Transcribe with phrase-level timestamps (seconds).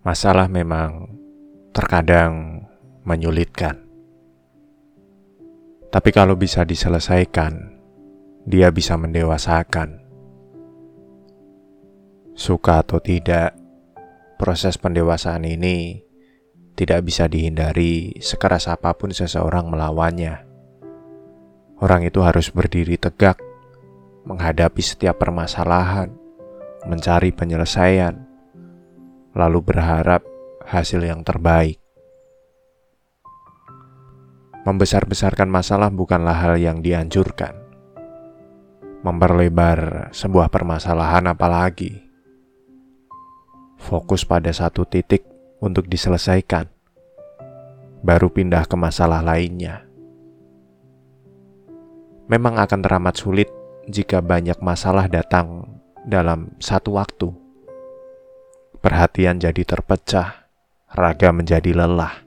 [0.00, 1.12] Masalah memang
[1.76, 2.64] terkadang
[3.04, 3.84] menyulitkan.
[5.92, 7.76] Tapi kalau bisa diselesaikan,
[8.48, 10.00] dia bisa mendewasakan.
[12.32, 13.52] Suka atau tidak,
[14.40, 16.00] proses pendewasaan ini
[16.80, 20.48] tidak bisa dihindari sekeras apa pun seseorang melawannya.
[21.76, 23.36] Orang itu harus berdiri tegak,
[24.24, 26.08] menghadapi setiap permasalahan,
[26.88, 28.29] mencari penyelesaian,
[29.34, 30.26] lalu berharap
[30.66, 31.78] hasil yang terbaik.
[34.60, 37.56] Membesar-besarkan masalah bukanlah hal yang dianjurkan.
[39.00, 42.04] Memperlebar sebuah permasalahan apalagi.
[43.80, 45.24] Fokus pada satu titik
[45.64, 46.68] untuk diselesaikan.
[48.04, 49.88] Baru pindah ke masalah lainnya.
[52.28, 53.48] Memang akan teramat sulit
[53.88, 57.39] jika banyak masalah datang dalam satu waktu
[58.80, 60.48] perhatian jadi terpecah,
[60.96, 62.24] raga menjadi lelah.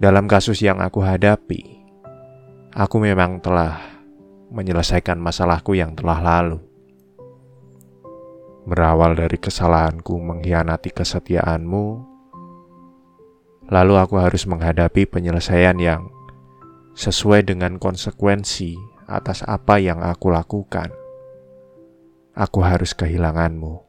[0.00, 1.84] Dalam kasus yang aku hadapi,
[2.72, 3.76] aku memang telah
[4.48, 6.64] menyelesaikan masalahku yang telah lalu.
[8.64, 11.84] Berawal dari kesalahanku mengkhianati kesetiaanmu,
[13.68, 16.08] lalu aku harus menghadapi penyelesaian yang
[16.96, 20.88] sesuai dengan konsekuensi atas apa yang aku lakukan
[22.38, 23.82] aku harus kehilanganmu.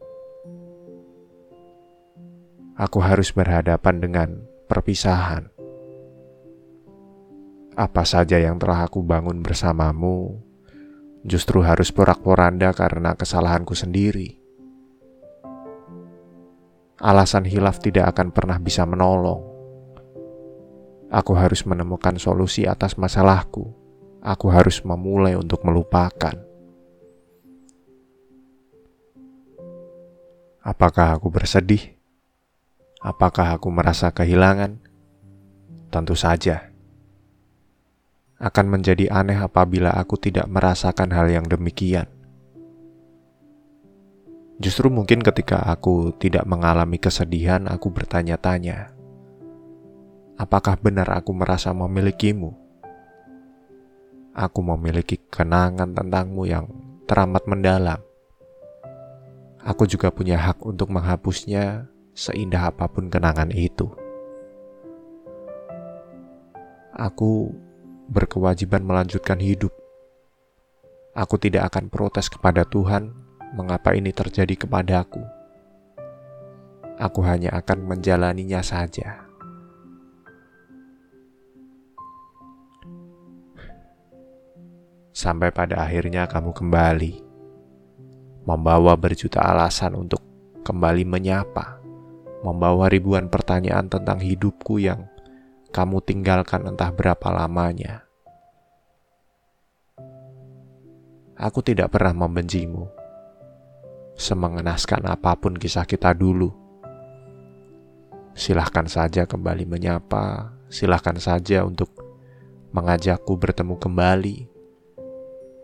[2.82, 4.30] Aku harus berhadapan dengan
[4.66, 5.54] perpisahan.
[7.78, 10.42] Apa saja yang telah aku bangun bersamamu,
[11.22, 14.42] justru harus porak-poranda karena kesalahanku sendiri.
[16.98, 19.46] Alasan hilaf tidak akan pernah bisa menolong.
[21.14, 23.70] Aku harus menemukan solusi atas masalahku.
[24.26, 26.49] Aku harus memulai untuk melupakan.
[30.60, 31.96] Apakah aku bersedih?
[33.00, 34.76] Apakah aku merasa kehilangan?
[35.88, 36.76] Tentu saja.
[38.36, 42.12] Akan menjadi aneh apabila aku tidak merasakan hal yang demikian.
[44.60, 48.92] Justru mungkin ketika aku tidak mengalami kesedihan, aku bertanya-tanya,
[50.36, 52.52] apakah benar aku merasa memilikimu?
[54.36, 56.68] Aku memiliki kenangan tentangmu yang
[57.08, 58.09] teramat mendalam
[59.70, 61.86] aku juga punya hak untuk menghapusnya
[62.18, 63.86] seindah apa pun kenangan itu.
[66.98, 67.54] Aku
[68.10, 69.70] berkewajiban melanjutkan hidup.
[71.14, 73.14] Aku tidak akan protes kepada Tuhan
[73.54, 75.22] mengapa ini terjadi kepadaku.
[76.98, 79.30] Aku hanya akan menjalaninya saja.
[85.14, 87.29] Sampai pada akhirnya kamu kembali
[88.44, 90.24] membawa berjuta alasan untuk
[90.64, 91.80] kembali menyapa,
[92.44, 95.08] membawa ribuan pertanyaan tentang hidupku yang
[95.70, 98.06] kamu tinggalkan entah berapa lamanya.
[101.40, 102.92] Aku tidak pernah membencimu,
[104.20, 106.52] semengenaskan apa pun kisah kita dulu.
[108.36, 111.92] Silahkan saja kembali menyapa, silahkan saja untuk
[112.76, 114.38] mengajakku bertemu kembali.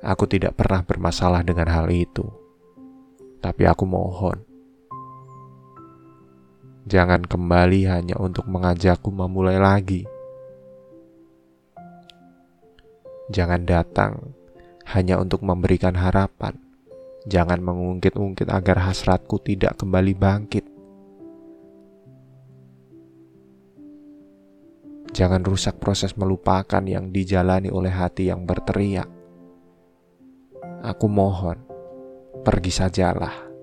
[0.06, 2.45] Aku tidak pernah bermasalah dengan hal itu.
[3.46, 4.42] Tapi aku mohon,
[6.90, 10.02] jangan kembali hanya untuk mengajakku memulai lagi.
[13.30, 14.34] Jangan datang
[14.90, 16.58] hanya untuk memberikan harapan.
[17.30, 20.66] Jangan mengungkit-ungkit agar hasratku tidak kembali bangkit.
[25.14, 29.06] Jangan rusak proses melupakan yang dijalani oleh hati yang berteriak.
[30.82, 31.75] Aku mohon,
[32.46, 33.55] pergi sajalah.